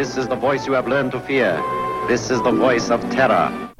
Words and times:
This 0.00 0.16
is 0.16 0.28
the 0.28 0.34
voice 0.34 0.66
you 0.66 0.72
have 0.72 0.88
learned 0.88 1.12
to 1.12 1.20
fear. 1.20 1.62
This 2.08 2.30
is 2.30 2.40
the 2.40 2.52
voice 2.52 2.88
of 2.88 3.02
terror. 3.10 3.70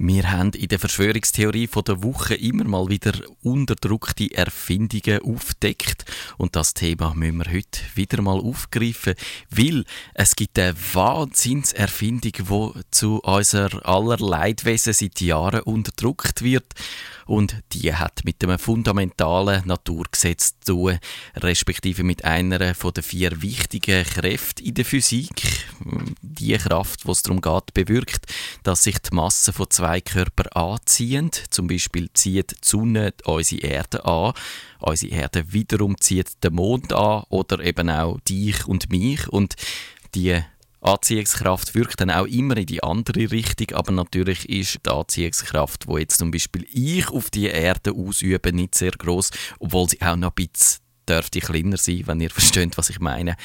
Wir 0.00 0.30
haben 0.30 0.52
in 0.52 0.68
der 0.68 0.78
Verschwörungstheorie 0.78 1.66
von 1.66 1.82
der 1.82 2.04
Woche 2.04 2.36
immer 2.36 2.62
mal 2.62 2.88
wieder 2.88 3.14
unterdrückte 3.42 4.32
Erfindungen 4.32 5.20
aufdeckt 5.22 6.04
und 6.36 6.54
das 6.54 6.72
Thema 6.72 7.14
müssen 7.16 7.38
wir 7.38 7.52
heute 7.52 7.80
wieder 7.96 8.22
mal 8.22 8.38
aufgreifen, 8.38 9.14
weil 9.50 9.84
es 10.14 10.36
gibt 10.36 10.56
eine 10.56 10.76
Wahnsinnserfindung, 10.92 12.32
die 12.32 12.80
zu 12.92 13.18
unser 13.24 13.84
aller 13.84 14.18
Leidwesen 14.18 14.92
seit 14.92 15.20
Jahren 15.20 15.62
unterdrückt 15.62 16.42
wird 16.42 16.74
und 17.26 17.56
die 17.72 17.92
hat 17.92 18.24
mit 18.24 18.42
einem 18.42 18.58
fundamentalen 18.58 19.66
Naturgesetz 19.66 20.54
zu 20.60 20.74
tun, 20.74 20.98
respektive 21.36 22.04
mit 22.04 22.24
einer 22.24 22.74
von 22.74 22.94
den 22.94 23.02
vier 23.02 23.42
wichtigen 23.42 24.04
Kräften 24.04 24.64
in 24.64 24.74
der 24.74 24.84
Physik. 24.84 25.66
Die 26.22 26.56
Kraft, 26.56 27.04
wo 27.04 27.12
es 27.12 27.22
darum 27.22 27.42
geht, 27.42 27.74
bewirkt, 27.74 28.26
dass 28.62 28.84
sich 28.84 28.98
die 28.98 29.14
Masse 29.14 29.52
von 29.52 29.68
zwei 29.70 29.87
Körpern 30.04 30.48
anziehen. 30.48 31.30
Zum 31.50 31.66
Beispiel 31.66 32.08
zieht 32.12 32.52
die 32.52 32.56
Sonne 32.62 33.14
unsere 33.24 33.62
Erde 33.62 34.04
an, 34.04 34.32
unsere 34.80 35.12
Erde 35.14 35.52
wiederum 35.52 36.00
zieht 36.00 36.42
den 36.44 36.54
Mond 36.54 36.92
an 36.92 37.24
oder 37.28 37.60
eben 37.60 37.90
auch 37.90 38.20
dich 38.20 38.66
und 38.66 38.90
mich 38.90 39.28
und 39.28 39.54
die 40.14 40.40
Anziehungskraft 40.80 41.74
wirkt 41.74 42.00
dann 42.00 42.10
auch 42.10 42.26
immer 42.26 42.56
in 42.56 42.66
die 42.66 42.82
andere 42.82 43.30
Richtung, 43.30 43.76
aber 43.76 43.92
natürlich 43.92 44.48
ist 44.48 44.80
die 44.86 44.90
Anziehungskraft, 44.90 45.88
wo 45.88 45.98
jetzt 45.98 46.18
zum 46.18 46.30
Beispiel 46.30 46.66
ich 46.70 47.08
auf 47.10 47.30
die 47.30 47.46
Erde 47.46 47.92
ausübe, 47.92 48.52
nicht 48.52 48.76
sehr 48.76 48.92
groß, 48.92 49.30
obwohl 49.58 49.88
sie 49.88 50.00
auch 50.02 50.16
noch 50.16 50.30
ein 50.30 50.34
bisschen 50.34 50.80
dürfte 51.08 51.40
kleiner 51.40 51.76
sein, 51.78 52.02
wenn 52.06 52.20
ihr 52.20 52.30
versteht, 52.30 52.78
was 52.78 52.90
ich 52.90 53.00
meine. 53.00 53.36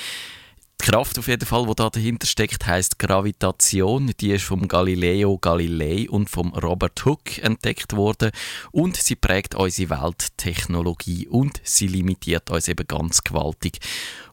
Die 0.84 0.92
Kraft 0.92 1.18
auf 1.18 1.30
jeden 1.30 1.46
Fall, 1.46 1.66
die 1.66 1.76
da 1.76 1.90
dahinter 1.90 2.28
steckt, 2.28 2.68
heißt 2.68 3.00
Gravitation. 3.00 4.12
Die 4.20 4.31
ist 4.31 4.44
vom 4.44 4.67
Galileo 4.67 5.38
Galilei 5.38 6.09
und 6.09 6.30
vom 6.30 6.53
Robert 6.53 7.06
Hooke 7.06 7.42
entdeckt 7.42 7.95
worden 7.95 8.31
und 8.73 8.98
sie 8.98 9.16
prägt 9.16 9.56
unsere 9.56 9.92
Welttechnologie 9.92 11.30
und 11.30 11.61
sie 11.64 11.88
limitiert 11.88 12.50
uns 12.50 12.67
eben 12.67 12.86
ganz 12.86 13.23
gewaltig. 13.23 13.80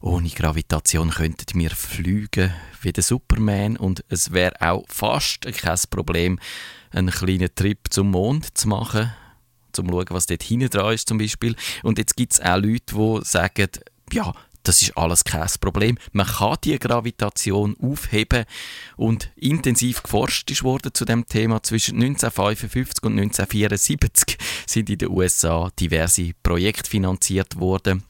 Ohne 0.01 0.29
Gravitation 0.29 1.11
könnten 1.11 1.57
wir 1.61 1.71
fliegen 1.71 2.53
wie 2.83 2.93
der 2.93 3.05
Superman 3.05 3.77
und 3.77 4.05
es 4.09 4.33
wäre 4.33 4.61
auch 4.61 4.85
fast 4.89 5.43
kein 5.43 5.79
Problem, 5.89 6.41
einen 6.91 7.11
kleinen 7.11 7.55
Trip 7.55 7.79
zum 7.91 8.11
Mond 8.11 8.59
zu 8.59 8.67
machen 8.69 9.13
zum 9.73 9.89
schauen, 9.89 10.07
was 10.09 10.27
dort 10.27 10.43
hinten 10.43 10.69
dran 10.69 10.95
ist 10.95 11.09
zum 11.09 11.19
Beispiel. 11.19 11.55
Und 11.85 11.99
jetzt 11.99 12.17
gibt 12.17 12.33
es 12.33 12.41
auch 12.41 12.57
Leute, 12.57 12.93
die 12.97 13.21
sagen, 13.23 13.69
ja, 14.13 14.35
das 14.71 14.83
ist 14.83 14.97
alles 14.97 15.25
kein 15.25 15.49
Problem. 15.61 15.99
Man 16.13 16.29
kann 16.29 16.57
die 16.63 16.79
Gravitation 16.79 17.77
aufheben 17.83 18.45
und 18.97 19.33
intensiv 19.35 20.01
geforscht 20.01 20.49
ist 20.49 20.63
worden 20.63 20.95
zu 20.95 21.05
dem 21.05 21.27
Thema. 21.27 21.61
Zwischen 21.61 21.97
1955 21.97 23.03
und 23.03 23.19
1974 23.19 24.39
sind 24.67 24.89
in 24.89 24.99
den 24.99 25.11
USA 25.11 25.71
diverse 25.77 26.31
Projekte 26.45 26.89
finanziert 26.89 27.59
worden 27.59 28.05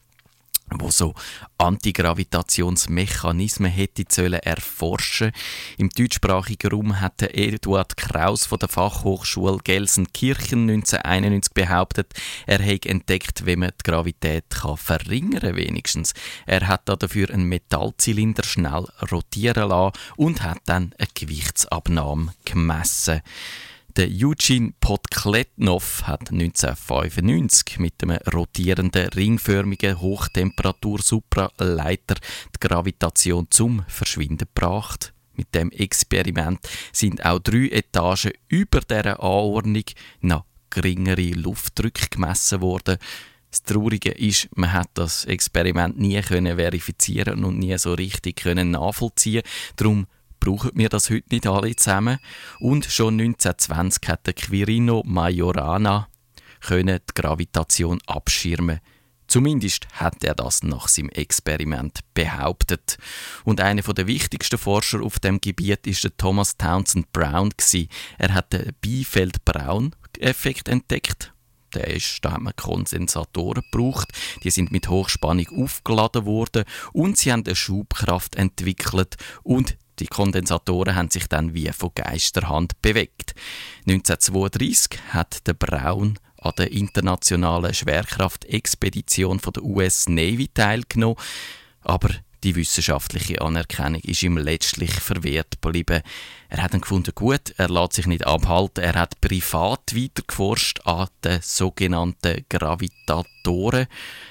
wo 0.79 0.91
so 0.91 1.15
Antigravitationsmechanismen 1.59 3.71
hätte 3.71 4.05
sollen 4.09 4.41
erforschen. 4.41 5.33
Im 5.79 5.91
deutschsprachigen 5.91 6.71
Raum 6.71 7.01
hatte 7.01 7.35
Eduard 7.35 7.97
Kraus 7.97 8.47
von 8.47 8.59
der 8.59 8.69
Fachhochschule 8.69 9.59
Gelsenkirchen 9.63 10.71
1991 10.71 11.55
behauptet, 11.55 12.13
er 12.47 12.61
hätte 12.61 12.89
entdeckt, 12.89 13.47
wie 13.47 13.57
man 13.57 13.71
die 13.71 13.91
Gravität 13.91 14.51
kann 14.51 14.77
verringern 14.77 15.57
wenigstens. 15.57 16.13
Er 16.47 16.69
hat 16.69 16.89
dafür 16.89 17.31
einen 17.31 17.45
Metallzylinder 17.45 18.45
schnell 18.45 18.87
rotieren 19.11 19.69
lassen 19.69 19.97
und 20.17 20.43
hat 20.43 20.61
dann 20.67 20.95
eine 20.99 21.09
Gewichtsabnahme 21.15 22.35
gemessen. 22.45 23.23
Der 23.97 24.09
Eugene 24.09 24.73
Podkletnov 24.79 26.05
hat 26.05 26.31
1995 26.31 27.81
mit 27.81 27.95
einem 28.03 28.19
rotierenden, 28.33 29.09
ringförmigen 29.09 30.01
Hochtemperatur-Supraleiter 30.01 32.15
die 32.55 32.61
Gravitation 32.61 33.49
zum 33.51 33.85
Verschwinden 33.89 34.47
gebracht. 34.55 35.13
Mit 35.35 35.53
dem 35.57 35.73
Experiment 35.73 36.61
sind 36.93 37.25
auch 37.25 37.41
drei 37.41 37.69
Etagen 37.71 38.31
über 38.47 38.81
dieser 38.81 39.21
Anordnung 39.21 39.83
noch 40.21 40.45
geringere 40.71 41.33
Luftdrücke 41.33 42.07
gemessen 42.11 42.61
worden. 42.61 42.97
Das 43.51 43.65
Traurige 43.65 44.13
ist, 44.13 44.49
man 44.55 44.73
hat 44.73 44.91
das 44.95 45.25
Experiment 45.25 45.99
nie 45.99 46.23
können 46.23 46.59
verifizieren 46.59 47.45
und 47.45 47.59
nie 47.59 47.77
so 47.77 47.95
richtig 47.95 48.37
können 48.37 48.71
nachvollziehen. 48.71 49.43
Darum 49.75 50.07
brauchen 50.41 50.71
wir 50.75 50.89
das 50.89 51.11
heute 51.11 51.29
nicht 51.31 51.47
alle 51.47 51.77
zusammen. 51.77 52.19
Und 52.59 52.87
schon 52.87 53.21
1920 53.21 54.09
hat 54.09 54.37
Quirino 54.37 55.03
Majorana 55.07 56.09
die 56.69 56.99
Gravitation 57.15 57.99
abschirmen. 58.07 58.81
Zumindest 59.27 59.87
hat 59.93 60.25
er 60.25 60.35
das 60.35 60.65
nach 60.65 60.89
seinem 60.89 61.09
Experiment 61.11 62.01
behauptet. 62.15 62.99
Und 63.45 63.61
einer 63.61 63.83
der 63.83 64.09
wichtigsten 64.09 64.59
Forscher 64.59 65.03
auf 65.03 65.21
dem 65.21 65.41
Gebiet 65.41 65.87
ist 65.87 66.03
der 66.03 66.17
Thomas 66.17 66.57
Townsend 66.57 67.13
Brown. 67.13 67.51
Er 68.19 68.35
hat 68.35 68.53
den 68.53 68.73
Biefeld-Braun-Effekt 68.81 70.69
entdeckt. 70.69 71.33
Der 71.75 71.87
ist, 71.87 72.25
da 72.25 72.33
haben 72.33 72.43
wir 72.43 72.53
Kondensatoren 72.53 73.63
gebraucht. 73.71 74.09
Die 74.43 74.51
sind 74.51 74.73
mit 74.73 74.89
Hochspannung 74.89 75.47
aufgeladen 75.63 76.25
worden 76.27 76.65
und 76.93 77.17
sie 77.17 77.31
haben 77.31 77.45
eine 77.47 77.55
Schubkraft 77.55 78.35
entwickelt 78.35 79.17
und 79.45 79.77
die 80.01 80.07
Kondensatoren 80.07 80.97
haben 80.97 81.11
sich 81.11 81.29
dann 81.29 81.55
wie 81.55 81.71
von 81.73 81.91
Geisterhand 81.95 82.81
bewegt. 82.83 83.35
1932 83.87 84.99
hat 85.11 85.47
der 85.47 85.55
Braun 85.55 86.19
an 86.41 86.53
der 86.57 86.73
internationalen 86.73 87.75
Schwerkraftexpedition 87.75 89.39
der 89.39 89.63
US 89.63 90.09
Navy 90.09 90.49
teilgenommen, 90.49 91.17
aber 91.83 92.11
die 92.43 92.57
wissenschaftliche 92.57 93.43
Anerkennung 93.43 94.01
ist 94.01 94.23
ihm 94.23 94.39
letztlich 94.39 94.93
verwehrt 94.93 95.61
geblieben. 95.61 96.01
Er 96.49 96.63
hat 96.63 96.73
dann 96.73 96.81
gefunden, 96.81 97.13
gut, 97.15 97.53
er 97.59 97.69
lässt 97.69 97.93
sich 97.93 98.07
nicht 98.07 98.27
abhalten. 98.27 98.83
Er 98.83 98.95
hat 98.95 99.21
privat 99.21 99.95
weitergeforscht 99.95 100.81
an 100.87 101.09
den 101.23 101.41
sogenannten 101.43 102.47
Gravitatoren. 102.49 103.87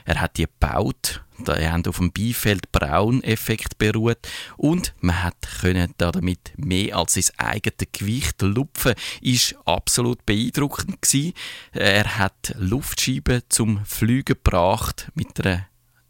Er 0.05 0.21
hat 0.21 0.37
die 0.37 0.47
gebaut. 0.47 1.21
Die 1.47 1.67
haben 1.67 1.85
auf 1.85 1.97
dem 1.97 2.11
Biefeld-Braun-Effekt 2.11 3.77
beruht 3.77 4.19
und 4.57 4.93
man 4.99 5.23
hat 5.23 5.35
können 5.61 5.93
damit 5.97 6.53
mehr 6.57 6.97
als 6.97 7.13
sein 7.13 7.25
eigenes 7.37 7.87
Gewicht 7.91 8.41
lupfen. 8.41 8.93
Ist 9.21 9.55
absolut 9.65 10.25
beeindruckend 10.25 11.01
gewesen. 11.01 11.33
Er 11.71 12.17
hat 12.17 12.53
Luftscheiben 12.57 13.43
zum 13.49 13.83
Fliegen 13.85 14.25
gebracht 14.25 15.09
mit 15.15 15.45
einer 15.45 15.67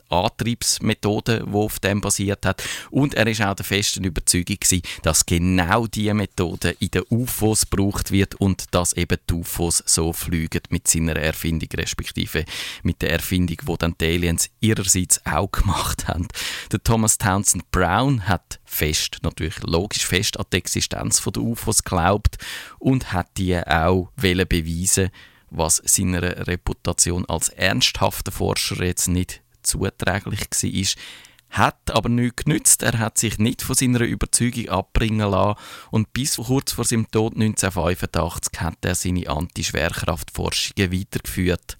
Antriebsmethode, 0.10 1.46
die 1.46 1.54
auf 1.54 1.80
dem 1.80 2.02
basiert 2.02 2.46
hat. 2.46 2.64
Und 2.92 3.14
er 3.14 3.28
ist 3.28 3.42
auch 3.42 3.56
der 3.56 3.66
festen 3.66 4.04
Überzeugung 4.04 4.58
gewesen, 4.60 4.82
dass 5.04 5.26
genau 5.26 5.88
diese 5.88 6.14
Methode 6.14 6.76
in 6.80 6.92
den 6.92 7.04
UFOs 7.10 7.70
gebraucht 7.70 8.12
wird 8.12 8.36
und 8.36 8.66
dass 8.72 8.94
eben 8.94 9.18
die 9.30 9.34
UFOs 9.34 9.84
so 9.86 10.14
fliegen 10.14 10.62
mit 10.70 10.88
seiner 10.88 11.16
Erfindung, 11.16 11.70
respektive 11.76 12.46
mit 12.84 13.02
der 13.02 13.12
Erfindung, 13.12 13.58
die 13.62 13.78
dann 13.78 13.96
die 14.00 14.06
Aliens 14.06 14.50
ihrerseits 14.60 15.26
auch 15.26 15.52
gemacht 15.52 16.08
haben. 16.08 16.28
Der 16.72 16.84
Thomas 16.84 17.18
Townsend 17.18 17.70
Brown 17.72 18.28
hat 18.28 18.60
fest, 18.66 19.20
natürlich 19.24 19.62
logisch 19.64 20.06
fest 20.06 20.40
an 20.40 20.46
die 20.52 20.58
Existenz 20.58 21.22
der 21.24 21.44
UFOs 21.44 21.84
geglaubt 21.84 22.38
und 22.80 23.14
hat 23.14 23.28
die 23.38 23.58
auch 23.58 24.10
beweisen 24.16 25.10
was 25.52 25.82
seiner 25.86 26.48
Reputation 26.48 27.26
als 27.26 27.50
ernsthafter 27.50 28.32
Forscher 28.32 28.84
jetzt 28.84 29.08
nicht 29.08 29.42
zuträglich 29.64 30.42
war, 30.42 31.04
hat 31.50 31.92
aber 31.92 32.10
nichts 32.10 32.44
genützt. 32.44 32.84
Er 32.84 33.00
hat 33.00 33.18
sich 33.18 33.40
nicht 33.40 33.62
von 33.62 33.76
seiner 33.76 34.02
Überzeugung 34.02 34.70
abbringen 34.70 35.30
lassen 35.30 35.60
und 35.92 36.14
bis 36.14 36.38
kurz 36.38 36.74
vor 36.74 36.86
seinem 36.86 37.10
Tod 37.10 37.34
1985 37.34 38.62
hat 38.62 38.78
er 38.86 38.96
seine 38.96 39.28
Antischwerkraftforschungen 39.30 40.92
weitergeführt. 40.92 41.78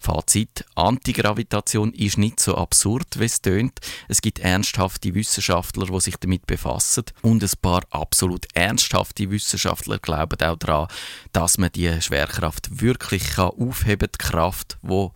Fazit: 0.00 0.64
Antigravitation 0.76 1.92
ist 1.92 2.18
nicht 2.18 2.38
so 2.38 2.56
absurd, 2.56 3.18
wie 3.18 3.24
es 3.24 3.42
tönt. 3.42 3.80
Es 4.06 4.22
gibt 4.22 4.38
ernsthafte 4.38 5.12
Wissenschaftler, 5.12 5.86
die 5.86 6.00
sich 6.00 6.16
damit 6.18 6.46
befassen. 6.46 7.04
Und 7.20 7.42
ein 7.42 7.50
paar 7.60 7.82
absolut 7.90 8.46
ernsthafte 8.54 9.28
Wissenschaftler 9.28 9.98
glauben 9.98 10.40
auch 10.40 10.56
daran, 10.56 10.86
dass 11.32 11.58
man 11.58 11.72
die 11.72 12.00
Schwerkraft 12.00 12.80
wirklich 12.80 13.38
aufheben 13.38 13.98
kann. 13.98 14.10
Die 14.12 14.18
Kraft, 14.18 14.78
die 14.82 15.08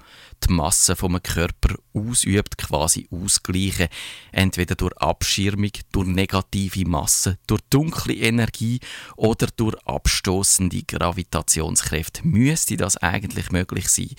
die 0.48 0.52
Masse 0.52 0.96
vom 0.96 1.22
Körper 1.22 1.76
ausübt, 1.94 2.58
quasi 2.58 3.08
ausgleichen. 3.10 3.88
Entweder 4.32 4.74
durch 4.74 4.96
Abschirmung, 4.98 5.70
durch 5.92 6.08
negative 6.08 6.88
Masse, 6.88 7.38
durch 7.46 7.60
dunkle 7.70 8.14
Energie 8.14 8.80
oder 9.16 9.46
durch 9.56 9.76
abstoßende 9.86 10.82
Gravitationskräfte. 10.82 12.26
Müsste 12.26 12.76
das 12.76 12.96
eigentlich 12.96 13.50
möglich 13.50 13.88
sein? 13.88 14.10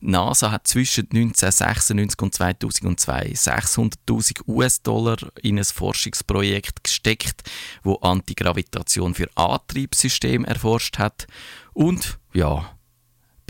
NASA 0.00 0.50
hat 0.50 0.66
zwischen 0.66 1.08
1996 1.12 2.20
und 2.20 2.32
2002 2.32 3.32
600.000 3.32 4.48
US-Dollar 4.48 5.16
in 5.42 5.58
ein 5.58 5.64
Forschungsprojekt 5.64 6.84
gesteckt, 6.84 7.48
wo 7.82 7.96
Antigravitation 7.96 9.14
für 9.14 9.28
Antriebssysteme 9.34 10.46
erforscht 10.46 10.98
hat. 10.98 11.26
Und 11.72 12.18
ja, 12.32 12.70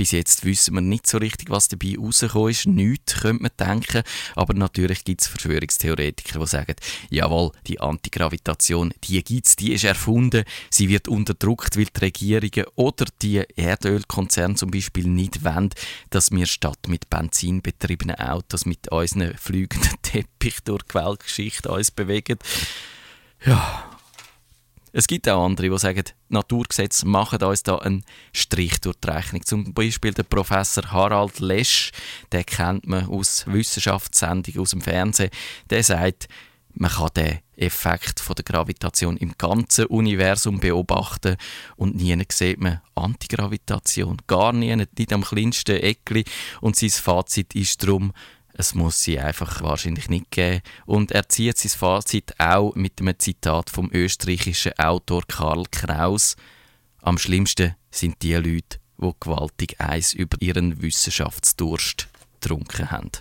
bis 0.01 0.13
jetzt 0.13 0.47
wissen 0.47 0.73
wir 0.73 0.81
nicht 0.81 1.07
so 1.07 1.19
richtig, 1.19 1.51
was 1.51 1.69
dabei 1.69 1.95
rausgekommen 1.99 2.53
ist. 2.53 2.67
Nichts 2.67 3.21
könnte 3.21 3.43
man 3.43 3.51
denken. 3.61 4.03
Aber 4.35 4.55
natürlich 4.55 5.05
gibt 5.05 5.21
es 5.21 5.27
Verschwörungstheoretiker, 5.27 6.39
die 6.41 6.47
sagen, 6.47 6.75
jawohl, 7.11 7.53
die 7.67 7.81
Antigravitation, 7.81 8.95
die 9.05 9.23
gibt 9.23 9.47
es, 9.47 9.57
die 9.57 9.75
ist 9.75 9.85
erfunden. 9.85 10.45
Sie 10.71 10.89
wird 10.89 11.07
unterdrückt, 11.07 11.77
weil 11.77 11.85
die 11.85 12.01
Regierungen 12.01 12.65
oder 12.77 13.05
die 13.21 13.45
Erdölkonzerne 13.57 14.55
zum 14.55 14.71
Beispiel 14.71 15.07
nicht 15.07 15.45
wollen, 15.45 15.69
dass 16.09 16.31
wir 16.31 16.47
statt 16.47 16.89
mit 16.89 17.11
Benzin 17.11 17.61
betriebenen 17.61 18.17
Autos 18.17 18.65
mit 18.65 18.91
unseren 18.91 19.37
fliegenden 19.37 19.97
Teppich 20.03 20.61
durch 20.65 20.85
die 20.85 20.95
Weltgeschichte 20.95 21.71
uns 21.71 21.91
bewegen. 21.91 22.39
Ja, 23.45 23.90
es 24.93 25.07
gibt 25.07 25.29
auch 25.29 25.45
andere, 25.45 25.71
die 25.71 25.79
sagen, 25.79 26.05
Naturgesetze 26.29 27.07
machen 27.07 27.43
uns 27.43 27.63
da 27.63 27.77
einen 27.77 28.05
Strich 28.33 28.81
durch 28.81 28.97
die 28.97 29.09
Rechnung. 29.09 29.45
Zum 29.45 29.73
Beispiel 29.73 30.13
der 30.13 30.25
Professor 30.25 30.91
Harald 30.91 31.41
Lesch, 31.41 31.93
den 32.33 32.45
kennt 32.45 32.87
man 32.87 33.07
aus 33.07 33.45
Wissenschaftssendungen 33.47 34.61
aus 34.61 34.71
dem 34.71 34.81
Fernsehen, 34.81 35.31
der 35.69 35.85
sagt, 35.85 36.29
man 36.73 36.91
kann 36.91 37.09
den 37.17 37.39
Effekt 37.57 38.21
von 38.21 38.37
der 38.37 38.45
Gravitation 38.45 39.17
im 39.17 39.35
ganzen 39.37 39.87
Universum 39.87 40.61
beobachten 40.61 41.37
und 41.77 41.97
nie 41.97 42.17
sieht 42.31 42.61
man 42.61 42.81
Antigravitation. 42.95 44.19
Gar 44.27 44.53
nie, 44.53 44.75
nicht 44.77 45.13
am 45.13 45.25
kleinsten 45.25 45.77
Eckli. 45.77 46.25
Und 46.61 46.77
sein 46.77 46.91
Fazit 46.91 47.55
ist 47.55 47.83
darum, 47.83 48.13
es 48.61 48.75
muss 48.75 49.03
sie 49.03 49.19
einfach 49.19 49.63
wahrscheinlich 49.63 50.09
nicht 50.09 50.31
geben. 50.31 50.61
Und 50.87 51.13
er 51.13 51.29
zieht 51.29 51.57
sein 51.57 51.71
Fazit 51.71 52.39
auch 52.39 52.75
mit 52.75 53.01
einem 53.01 53.19
Zitat 53.19 53.71
vom 53.71 53.91
österreichischen 53.91 54.79
Autor 54.79 55.23
Karl 55.27 55.65
Kraus. 55.71 56.37
Am 57.01 57.19
schlimmsten 57.19 57.75
sind 57.91 58.23
die 58.23 58.35
Leute, 58.35 58.79
die 58.99 59.13
gewaltig 59.19 59.81
Eis 59.81 60.13
über 60.13 60.37
ihren 60.41 60.81
Wissenschaftsdurst 60.83 62.09
getrunken 62.35 62.91
haben. 62.91 63.11